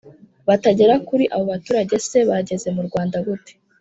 batagera 0.47 0.93
kuri 1.07 1.23
abo 1.33 1.43
baturage 1.53 1.95
se 2.07 2.19
bageze 2.29 2.67
mu 2.75 2.81
rwanda 2.87 3.17
gute? 3.25 3.51